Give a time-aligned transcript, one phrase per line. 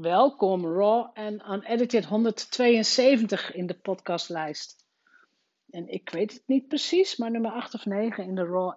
[0.00, 4.86] Welkom, Raw en Unedited 172 in de podcastlijst.
[5.70, 8.74] En ik weet het niet precies, maar nummer 8 of 9 in de Raw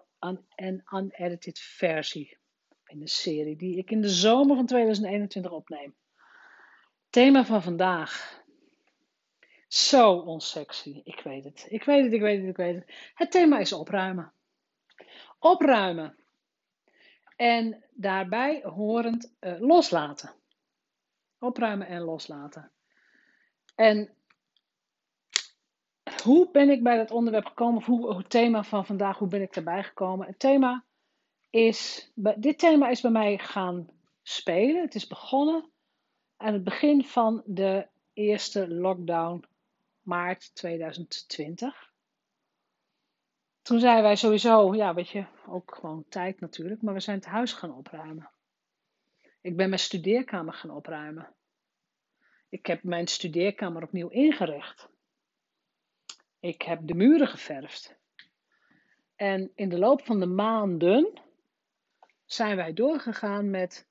[0.55, 2.37] en Unedited versie.
[2.85, 5.95] In de serie die ik in de zomer van 2021 opneem.
[7.09, 8.41] Thema van vandaag.
[9.67, 11.01] Zo onsexy.
[11.03, 11.65] Ik weet het.
[11.69, 13.11] Ik weet het, ik weet het, ik weet het.
[13.13, 14.33] Het thema is opruimen.
[15.39, 16.15] Opruimen.
[17.35, 20.41] En daarbij horend uh, loslaten.
[21.43, 22.71] Opruimen en loslaten.
[23.75, 24.13] En
[26.23, 27.77] hoe ben ik bij dat onderwerp gekomen?
[27.77, 30.27] Of hoe, het thema van vandaag, hoe ben ik daarbij gekomen?
[30.27, 30.85] Het thema
[31.49, 33.87] is, dit thema is bij mij gaan
[34.21, 34.81] spelen.
[34.81, 35.71] Het is begonnen
[36.37, 39.45] aan het begin van de eerste lockdown,
[40.01, 41.91] maart 2020.
[43.61, 47.25] Toen zeiden wij sowieso, ja, weet je, ook gewoon tijd natuurlijk, maar we zijn het
[47.25, 48.32] huis gaan opruimen.
[49.43, 51.33] Ik ben mijn studeerkamer gaan opruimen.
[52.49, 54.89] Ik heb mijn studeerkamer opnieuw ingericht.
[56.39, 57.95] Ik heb de muren geverfd.
[59.15, 61.21] En in de loop van de maanden
[62.25, 63.87] zijn wij doorgegaan met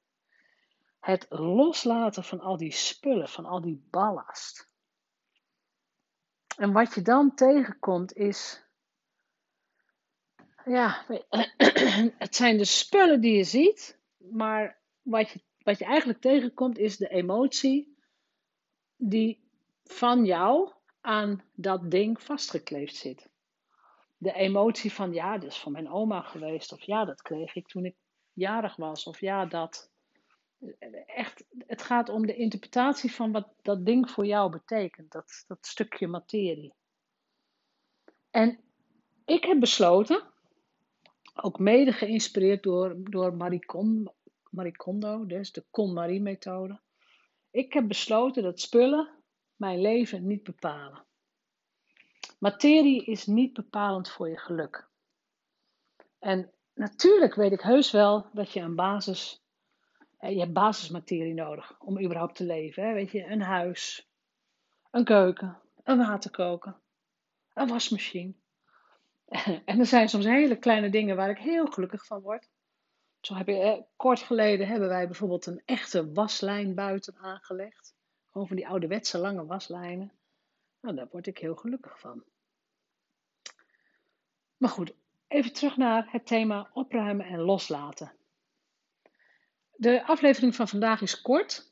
[1.00, 4.69] het loslaten van al die spullen, van al die ballast.
[6.56, 8.64] En wat je dan tegenkomt is.
[10.64, 11.05] Ja,
[12.25, 16.97] het zijn de spullen die je ziet, maar wat je, wat je eigenlijk tegenkomt is
[16.97, 17.97] de emotie
[18.97, 19.41] die
[19.84, 23.31] van jou aan dat ding vastgekleefd zit.
[24.17, 27.67] De emotie van ja, dat is van mijn oma geweest, of ja, dat kreeg ik
[27.67, 27.97] toen ik
[28.33, 29.91] jarig was, of ja, dat.
[31.06, 35.66] Echt, het gaat om de interpretatie van wat dat ding voor jou betekent, dat, dat
[35.66, 36.75] stukje materie.
[38.31, 38.61] En
[39.25, 40.22] ik heb besloten,
[41.34, 43.66] ook mede geïnspireerd door, door Marie,
[44.53, 46.81] Marie Kondo, dus de KonMarie-methode.
[47.50, 49.09] Ik heb besloten dat spullen
[49.56, 51.05] mijn leven niet bepalen.
[52.39, 54.88] Materie is niet bepalend voor je geluk.
[56.19, 59.43] En natuurlijk weet ik heus wel dat je een basis,
[60.19, 62.87] je hebt basismaterie nodig om überhaupt te leven.
[62.87, 62.93] Hè?
[62.93, 64.09] Weet je, een huis,
[64.91, 66.81] een keuken, een waterkoker,
[67.55, 68.34] een wasmachine.
[69.65, 72.49] En er zijn soms hele kleine dingen waar ik heel gelukkig van word.
[73.22, 77.94] Zo heb je, kort geleden hebben wij bijvoorbeeld een echte waslijn buiten aangelegd.
[78.31, 80.12] Gewoon van die ouderwetse lange waslijnen.
[80.81, 82.25] Nou, daar word ik heel gelukkig van.
[84.56, 84.93] Maar goed,
[85.28, 88.12] even terug naar het thema opruimen en loslaten.
[89.77, 91.71] De aflevering van vandaag is kort.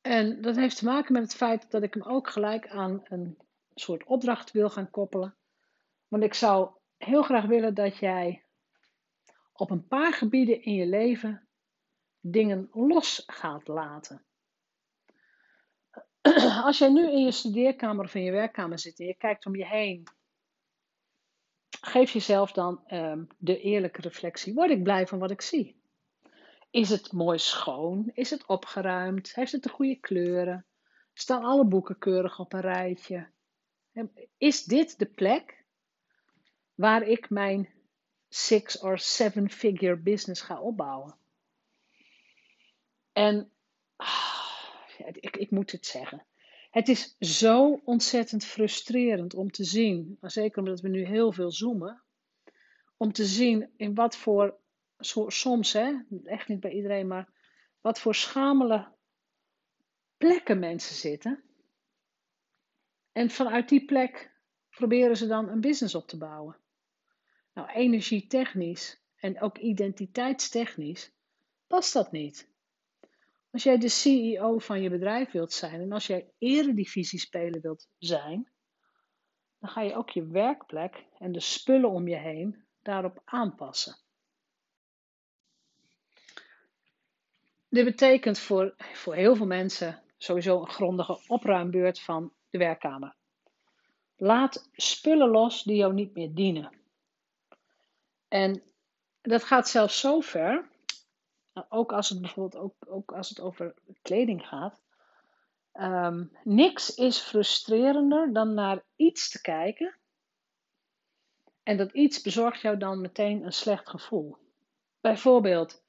[0.00, 3.38] En dat heeft te maken met het feit dat ik hem ook gelijk aan een
[3.74, 5.34] soort opdracht wil gaan koppelen.
[6.08, 8.42] Want ik zou heel graag willen dat jij
[9.60, 11.48] op een paar gebieden in je leven
[12.20, 14.24] dingen los gaat laten.
[16.64, 19.56] Als jij nu in je studeerkamer of in je werkkamer zit en je kijkt om
[19.56, 20.02] je heen,
[21.80, 24.54] geef jezelf dan um, de eerlijke reflectie.
[24.54, 25.82] Word ik blij van wat ik zie?
[26.70, 28.10] Is het mooi schoon?
[28.14, 29.34] Is het opgeruimd?
[29.34, 30.66] Heeft het de goede kleuren?
[31.12, 33.30] Staan alle boeken keurig op een rijtje?
[34.36, 35.64] Is dit de plek
[36.74, 37.77] waar ik mijn
[38.28, 41.16] six- or seven-figure business ga opbauwen?
[43.12, 43.52] En
[45.20, 46.26] ik, ik moet het zeggen.
[46.70, 52.02] Het is zo ontzettend frustrerend om te zien, zeker omdat we nu heel veel zoomen,
[52.96, 54.58] om te zien in wat voor,
[55.26, 57.32] soms hè, echt niet bij iedereen, maar
[57.80, 58.92] wat voor schamele
[60.16, 61.42] plekken mensen zitten.
[63.12, 64.32] En vanuit die plek
[64.70, 66.56] proberen ze dan een business op te bouwen.
[67.58, 71.12] Nou, energietechnisch en ook identiteitstechnisch
[71.66, 72.48] past dat niet.
[73.50, 76.32] Als jij de CEO van je bedrijf wilt zijn en als jij
[77.18, 78.50] speler wilt zijn,
[79.58, 83.96] dan ga je ook je werkplek en de spullen om je heen daarop aanpassen.
[87.68, 93.14] Dit betekent voor, voor heel veel mensen sowieso een grondige opruimbeurt van de werkkamer.
[94.16, 96.77] Laat spullen los die jou niet meer dienen.
[98.28, 98.62] En
[99.20, 100.68] dat gaat zelfs zo ver
[101.68, 104.80] ook als het bijvoorbeeld ook, ook als het over kleding gaat.
[105.72, 109.96] Um, niks is frustrerender dan naar iets te kijken.
[111.62, 114.36] En dat iets bezorgt jou dan meteen een slecht gevoel.
[115.00, 115.84] Bijvoorbeeld,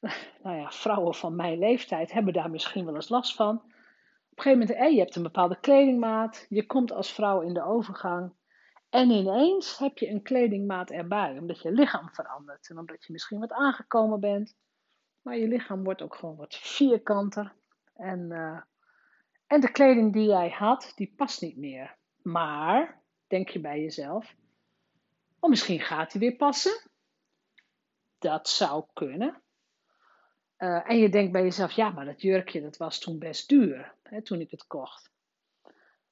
[0.42, 3.56] nou ja, vrouwen van mijn leeftijd hebben daar misschien wel eens last van.
[3.56, 7.54] Op een gegeven moment, hey, je hebt een bepaalde kledingmaat, je komt als vrouw in
[7.54, 8.32] de overgang.
[8.90, 13.40] En ineens heb je een kledingmaat erbij, omdat je lichaam verandert en omdat je misschien
[13.40, 14.56] wat aangekomen bent.
[15.22, 17.54] Maar je lichaam wordt ook gewoon wat vierkanter.
[17.94, 18.60] En, uh,
[19.46, 21.96] en de kleding die jij had, die past niet meer.
[22.22, 24.34] Maar, denk je bij jezelf,
[25.40, 26.90] oh, misschien gaat die weer passen.
[28.18, 29.42] Dat zou kunnen.
[30.58, 33.94] Uh, en je denkt bij jezelf, ja, maar dat jurkje dat was toen best duur,
[34.02, 35.10] hè, toen ik het kocht.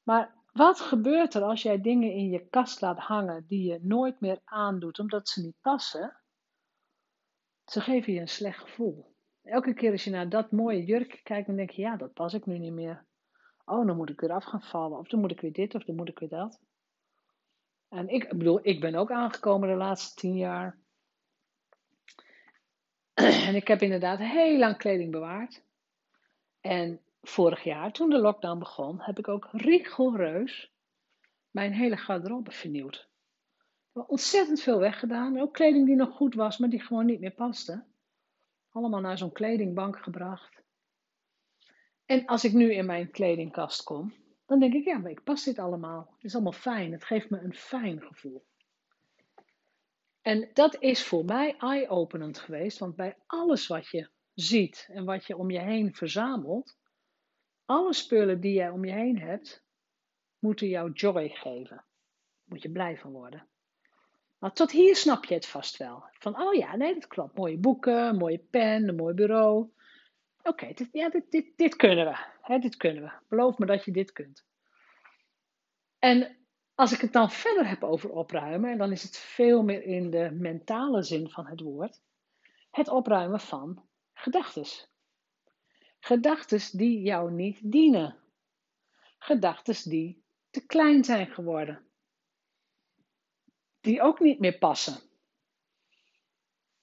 [0.03, 4.21] Maar wat gebeurt er als jij dingen in je kast laat hangen die je nooit
[4.21, 6.17] meer aandoet omdat ze niet passen?
[7.65, 9.15] Ze geven je een slecht gevoel.
[9.43, 12.35] Elke keer als je naar dat mooie jurkje kijkt, dan denk je, ja, dat pas
[12.35, 13.05] ik nu niet meer.
[13.65, 14.99] Oh, dan moet ik weer af gaan vallen.
[14.99, 16.61] Of dan moet ik weer dit, of dan moet ik weer dat.
[17.89, 20.79] En ik, bedoel, ik ben ook aangekomen de laatste tien jaar.
[23.49, 25.63] En ik heb inderdaad heel lang kleding bewaard.
[26.61, 30.73] En vorig jaar, toen de lockdown begon, heb ik ook rigoureus
[31.51, 33.09] mijn hele garderobe vernieuwd.
[33.93, 35.41] Ik heb ontzettend veel weggedaan.
[35.41, 37.85] Ook kleding die nog goed was, maar die gewoon niet meer paste.
[38.71, 40.63] Allemaal naar zo'n kledingbank gebracht.
[42.07, 44.15] En als ik nu in mijn kledingkast kom,
[44.47, 46.11] dan denk ik, ja, maar ik pas dit allemaal.
[46.15, 46.93] Het is allemaal fijn.
[46.93, 48.45] Het geeft me een fijn gevoel.
[50.23, 55.25] En dat is voor mij eye-openend geweest, want bij alles wat je ziet en wat
[55.25, 56.77] je om je heen verzamelt,
[57.65, 59.65] alle spullen die jij om je heen hebt,
[60.39, 61.85] moeten jou joy geven.
[62.45, 63.49] Moet je blij van worden.
[64.39, 66.05] Maar tot hier snap je het vast wel.
[66.13, 67.37] Van, oh ja, nee, dat klopt.
[67.37, 69.73] Mooie boeken, mooie pen, een mooi bureau.
[70.43, 72.17] Oké, dit, ja, dit, dit, dit kunnen we.
[72.41, 73.13] Hè, dit kunnen we.
[73.29, 74.45] Beloof me dat je dit kunt.
[75.99, 76.37] En
[76.75, 80.11] als ik het dan verder heb over opruimen, en dan is het veel meer in
[80.11, 82.01] de mentale zin van het woord,
[82.71, 84.94] het opruimen van gedachtes.
[86.05, 88.17] Gedachtes die jou niet dienen.
[89.19, 91.87] Gedachtes die te klein zijn geworden.
[93.81, 95.01] Die ook niet meer passen.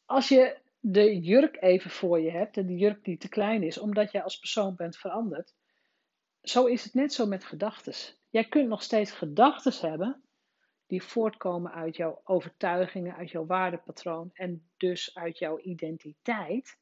[0.06, 3.78] Als je de jurk even voor je hebt, en die jurk die te klein is,
[3.78, 5.54] omdat jij als persoon bent veranderd,
[6.42, 8.18] zo is het net zo met gedachtes.
[8.30, 10.24] Jij kunt nog steeds gedachtes hebben
[10.88, 16.80] die voortkomen uit jouw overtuigingen, uit jouw waardepatroon en dus uit jouw identiteit.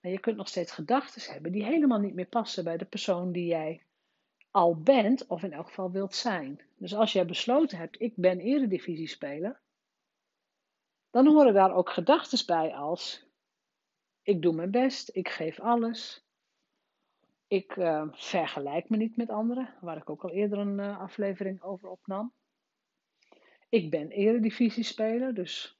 [0.00, 3.32] Maar je kunt nog steeds gedachten hebben die helemaal niet meer passen bij de persoon
[3.32, 3.82] die jij
[4.50, 6.60] al bent, of in elk geval wilt zijn.
[6.76, 9.60] Dus als jij besloten hebt, ik ben eredivisiespeler,
[11.10, 13.26] dan horen daar ook gedachten bij als,
[14.22, 16.24] ik doe mijn best, ik geef alles,
[17.46, 21.62] ik uh, vergelijk me niet met anderen, waar ik ook al eerder een uh, aflevering
[21.62, 22.32] over opnam.
[23.68, 25.79] Ik ben eredivisiespeler, dus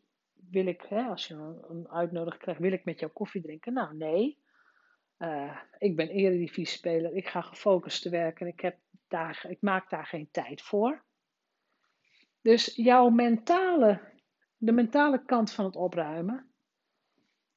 [0.51, 1.35] wil ik, hè, als je
[1.69, 3.73] een uitnodiging krijgt, wil ik met jou koffie drinken?
[3.73, 4.39] Nou, nee.
[5.19, 9.91] Uh, ik ben eredivisie-speler, ik ga gefocust te werken en ik, heb daar, ik maak
[9.91, 11.03] daar geen tijd voor.
[12.41, 14.01] Dus jouw mentale,
[14.57, 16.51] de mentale kant van het opruimen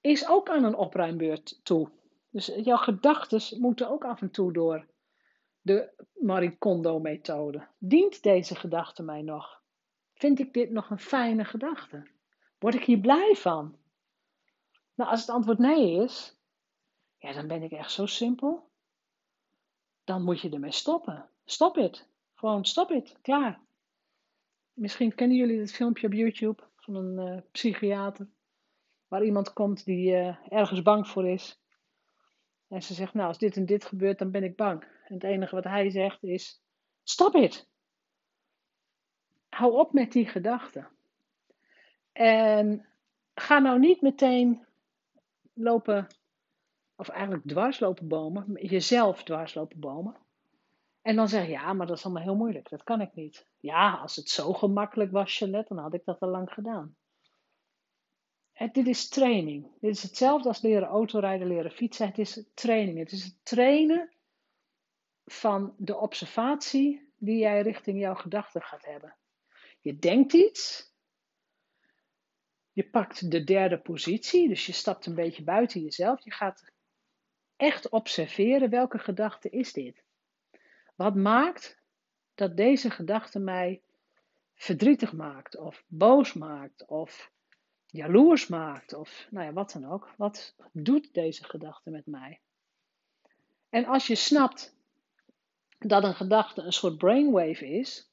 [0.02, 1.90] is ook aan een opruimbeurt toe.
[2.30, 4.88] Dus jouw gedachten moeten ook af en toe door
[5.62, 7.68] de Marie Kondo-methode.
[7.78, 9.62] Dient deze gedachte mij nog?
[10.14, 12.13] Vind ik dit nog een fijne gedachte?
[12.64, 13.78] Word ik hier blij van?
[14.94, 16.36] Nou, als het antwoord nee is,
[17.18, 18.70] ja, dan ben ik echt zo simpel.
[20.04, 21.30] Dan moet je ermee stoppen.
[21.46, 22.08] Stop het.
[22.34, 23.18] Gewoon stop het.
[23.22, 23.62] Klaar.
[24.74, 28.28] Misschien kennen jullie het filmpje op YouTube van een uh, psychiater.
[29.08, 31.62] Waar iemand komt die uh, ergens bang voor is.
[32.68, 34.84] En ze zegt, nou, als dit en dit gebeurt, dan ben ik bang.
[34.84, 36.62] En het enige wat hij zegt is,
[37.04, 37.68] stop het.
[39.50, 40.93] Hou op met die gedachten.
[42.14, 42.86] En
[43.34, 44.66] ga nou niet meteen
[45.54, 46.08] lopen,
[46.96, 50.16] of eigenlijk dwarslopen bomen, jezelf dwarslopen bomen.
[51.02, 53.46] En dan zeg je, ja, maar dat is allemaal heel moeilijk, dat kan ik niet.
[53.60, 56.96] Ja, als het zo gemakkelijk was, Jeanette, dan had ik dat al lang gedaan.
[58.72, 59.68] Dit is training.
[59.80, 62.08] Dit is hetzelfde als leren autorijden, leren fietsen.
[62.08, 62.98] Het is training.
[62.98, 64.10] Het is het trainen
[65.26, 69.16] van de observatie die jij richting jouw gedachten gaat hebben.
[69.80, 70.93] Je denkt iets,
[72.74, 76.24] je pakt de derde positie, dus je stapt een beetje buiten jezelf.
[76.24, 76.72] Je gaat
[77.56, 80.04] echt observeren welke gedachte is dit.
[80.96, 81.82] Wat maakt
[82.36, 83.82] dat deze gedachte mij
[84.56, 87.32] verdrietig maakt, of boos maakt, of
[87.86, 90.14] jaloers maakt, of nou ja, wat dan ook.
[90.18, 92.40] Wat doet deze gedachte met mij?
[93.70, 94.76] En als je snapt
[95.80, 98.12] dat een gedachte een soort brainwave is,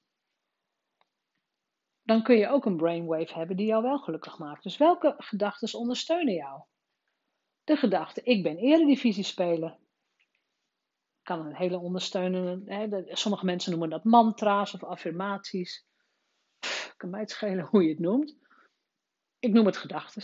[2.10, 4.62] dan kun je ook een brainwave hebben die jou wel gelukkig maakt.
[4.62, 6.62] Dus welke gedachten ondersteunen jou?
[7.64, 9.76] De gedachte, ik ben eredivisiespeler.
[11.22, 15.86] Kan een hele ondersteunende, hè, sommige mensen noemen dat mantra's of affirmaties.
[16.96, 18.36] Kan mij het schelen hoe je het noemt.
[19.38, 20.22] Ik noem het gedachten.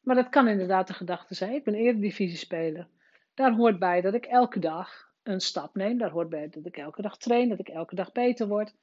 [0.00, 1.54] Maar dat kan inderdaad de gedachte zijn.
[1.54, 2.88] Ik ben eredivisie-speler.
[3.34, 5.98] Daar hoort bij dat ik elke dag een stap neem.
[5.98, 8.74] Daar hoort bij dat ik elke dag train, dat ik elke dag beter word.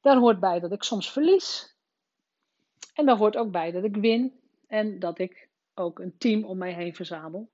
[0.00, 1.75] Daar hoort bij dat ik soms verlies.
[2.94, 6.58] En daar hoort ook bij dat ik win en dat ik ook een team om
[6.58, 7.50] mij heen verzamel.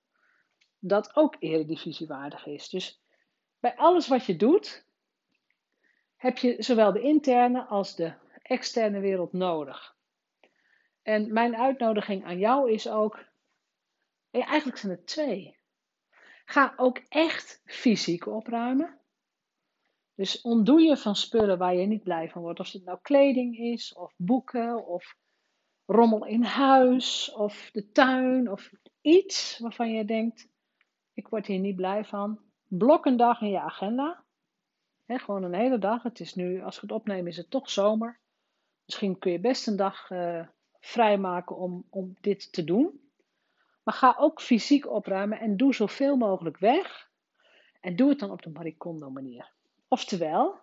[0.79, 2.69] Dat ook eredivisiewaardig is.
[2.69, 3.03] Dus
[3.61, 4.85] bij alles wat je doet,
[6.17, 8.13] heb je zowel de interne als de
[8.43, 9.97] externe wereld nodig.
[11.03, 13.25] En mijn uitnodiging aan jou is ook,
[14.31, 15.57] eigenlijk zijn het twee.
[16.45, 18.99] Ga ook echt fysiek opruimen.
[20.15, 22.61] Dus ontdoe je van spullen waar je niet blij van wordt.
[22.61, 25.17] Of het nou kleding is, of boeken, of
[25.87, 30.49] rommel in huis, of de tuin, of iets waarvan je denkt,
[31.13, 32.41] ik word hier niet blij van.
[32.69, 34.25] Blok een dag in je agenda.
[35.07, 36.03] gewoon een hele dag.
[36.03, 38.21] Het is nu, als we het opnemen, is het toch zomer.
[38.85, 40.47] Misschien kun je best een dag uh,
[40.81, 43.01] vrijmaken om, om dit te doen.
[43.83, 47.11] Maar ga ook fysiek opruimen en doe zoveel mogelijk weg.
[47.81, 49.53] En doe het dan op de Maricondo manier.
[49.93, 50.61] Oftewel,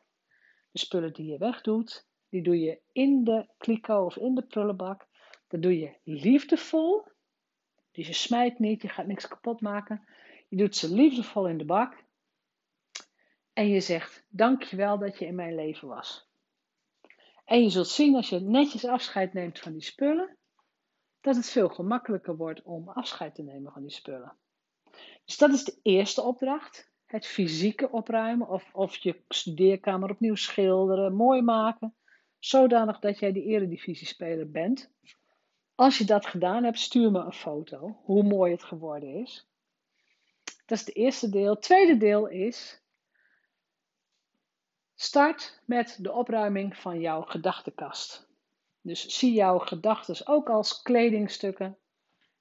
[0.71, 5.07] de spullen die je wegdoet, die doe je in de kliko of in de prullenbak.
[5.47, 7.07] Dat doe je liefdevol.
[7.91, 10.07] Dus je smijt niet, je gaat niks kapot maken.
[10.47, 12.03] Je doet ze liefdevol in de bak.
[13.53, 16.29] En je zegt, dankjewel dat je in mijn leven was.
[17.45, 20.37] En je zult zien als je netjes afscheid neemt van die spullen,
[21.21, 24.37] dat het veel gemakkelijker wordt om afscheid te nemen van die spullen.
[25.25, 26.88] Dus dat is de eerste opdracht.
[27.09, 31.95] Het fysieke opruimen of, of je studeerkamer opnieuw schilderen, mooi maken.
[32.39, 34.91] Zodanig dat jij die eredivisiespeler bent.
[35.75, 39.49] Als je dat gedaan hebt, stuur me een foto hoe mooi het geworden is.
[40.65, 41.49] Dat is het eerste deel.
[41.49, 42.83] Het tweede deel is
[45.01, 48.29] Start met de opruiming van jouw gedachtenkast.
[48.81, 51.77] Dus zie jouw gedachten ook als kledingstukken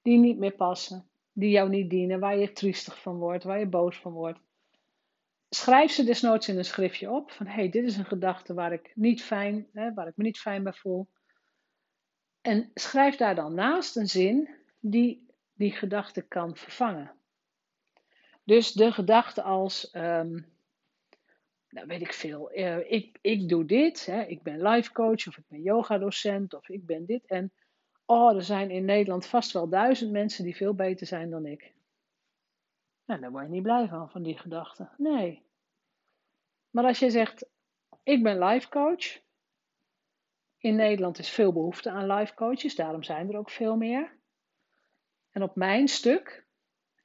[0.01, 3.67] die niet meer passen, die jou niet dienen, waar je triestig van wordt, waar je
[3.67, 4.39] boos van wordt.
[5.49, 8.91] Schrijf ze desnoods in een schriftje op van hey, dit is een gedachte waar ik
[8.95, 11.07] niet fijn, hè, waar ik me niet fijn bij voel.
[12.41, 17.11] En schrijf daar dan naast een zin die die gedachte kan vervangen.
[18.43, 20.45] Dus de gedachte als um,
[21.69, 25.37] nou weet ik veel, uh, ik, ik doe dit, hè, ik ben life coach of
[25.37, 27.25] ik ben yoga docent of ik ben dit.
[27.25, 27.51] En
[28.05, 31.73] oh, er zijn in Nederland vast wel duizend mensen die veel beter zijn dan ik.
[33.09, 34.89] Nou, daar word je niet blij van, van die gedachte.
[34.97, 35.43] Nee.
[36.69, 37.49] Maar als je zegt,
[38.03, 39.21] ik ben life coach.
[40.57, 44.17] In Nederland is veel behoefte aan life coaches, daarom zijn er ook veel meer.
[45.31, 46.47] En op mijn stuk,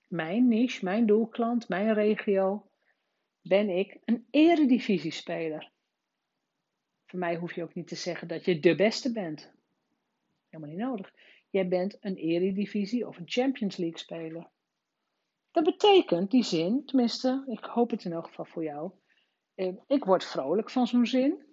[0.08, 2.70] mijn niche, mijn doelklant, mijn regio,
[3.40, 5.72] ben ik een eredivisiespeler.
[7.06, 9.52] Voor mij hoef je ook niet te zeggen dat je de beste bent.
[10.48, 11.12] Helemaal niet nodig.
[11.50, 14.52] Jij bent een eredivisie of een Champions League speler.
[15.54, 18.92] Dat betekent die zin, tenminste, ik hoop het in elk geval voor jou.
[19.54, 21.44] Eh, ik word vrolijk van zo'n zin.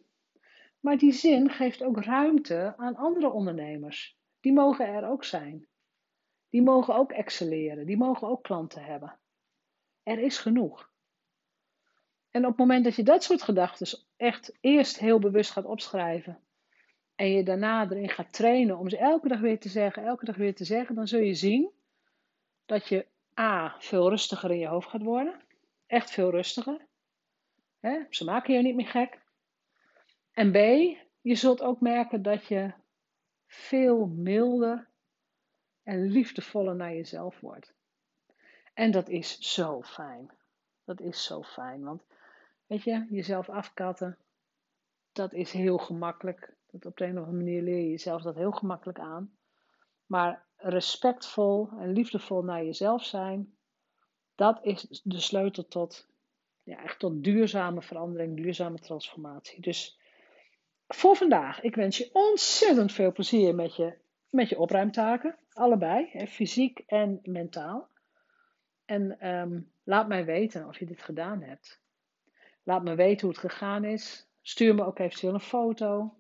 [0.80, 4.18] Maar die zin geeft ook ruimte aan andere ondernemers.
[4.40, 5.68] Die mogen er ook zijn.
[6.50, 7.86] Die mogen ook excelleren.
[7.86, 9.20] Die mogen ook klanten hebben.
[10.04, 10.92] Er is genoeg.
[12.30, 16.44] En op het moment dat je dat soort gedachten echt eerst heel bewust gaat opschrijven.
[17.16, 20.36] En je daarna erin gaat trainen om ze elke dag weer te zeggen, elke dag
[20.36, 21.72] weer te zeggen, dan zul je zien
[22.66, 23.76] dat je A.
[23.80, 25.42] veel rustiger in je hoofd gaat worden.
[25.88, 26.86] Echt veel rustiger.
[28.10, 29.20] Ze maken je niet meer gek.
[30.32, 30.56] En B.
[31.22, 32.72] Je zult ook merken dat je
[33.48, 34.88] veel milder
[35.84, 37.74] en liefdevoller naar jezelf wordt.
[38.74, 40.32] En dat is zo fijn.
[40.84, 41.84] Dat is zo fijn.
[41.84, 42.04] Want
[42.72, 44.18] Weet je, jezelf afkatten,
[45.12, 46.54] dat is heel gemakkelijk.
[46.72, 49.38] Dat op de een of andere manier leer je jezelf dat heel gemakkelijk aan.
[50.06, 53.56] Maar respectvol en liefdevol naar jezelf zijn,
[54.36, 56.08] dat is de sleutel tot,
[56.64, 59.62] ja, echt tot duurzame verandering, duurzame transformatie.
[59.62, 60.00] Dus
[60.88, 63.98] voor vandaag, ik wens je ontzettend veel plezier met je,
[64.30, 65.36] met je opruimtaken.
[65.54, 67.88] Allebei, hè, fysiek en mentaal.
[68.86, 71.82] En ehm, laat mij weten of je dit gedaan hebt.
[72.64, 74.28] Laat me weten hoe het gegaan is.
[74.42, 76.16] Stuur me ook eventueel een foto.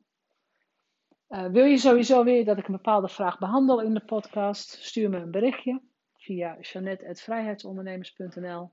[1.31, 4.69] Uh, wil je sowieso weer dat ik een bepaalde vraag behandel in de podcast?
[4.69, 5.81] Stuur me een berichtje
[6.13, 8.71] via janet.vrijheidsondernemers.nl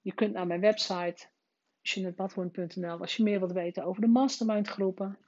[0.00, 1.28] Je kunt naar mijn website
[1.80, 5.18] jeanettebadhoorn.nl als je meer wilt weten over de mastermind groepen.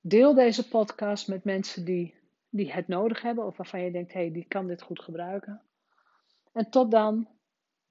[0.00, 2.14] Deel deze podcast met mensen die,
[2.48, 5.62] die het nodig hebben of waarvan je denkt, hé, hey, die kan dit goed gebruiken.
[6.52, 7.28] En tot dan,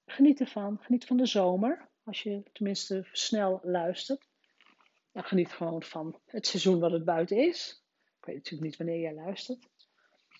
[0.06, 1.90] geniet ervan, geniet van de zomer.
[2.04, 4.31] Als je tenminste snel luistert.
[5.12, 7.84] Dan geniet gewoon van het seizoen wat het buiten is.
[8.20, 9.70] Ik weet natuurlijk niet wanneer jij luistert.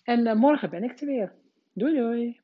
[0.04, 1.34] En morgen ben ik er weer.
[1.72, 2.41] Doei doei!